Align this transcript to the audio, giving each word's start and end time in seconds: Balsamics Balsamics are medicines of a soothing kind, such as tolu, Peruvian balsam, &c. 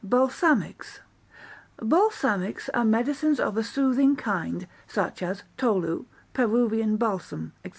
Balsamics 0.03 1.01
Balsamics 1.77 2.69
are 2.73 2.83
medicines 2.83 3.39
of 3.39 3.55
a 3.55 3.63
soothing 3.63 4.15
kind, 4.15 4.67
such 4.87 5.21
as 5.21 5.43
tolu, 5.57 6.05
Peruvian 6.33 6.97
balsam, 6.97 7.53
&c. 7.63 7.69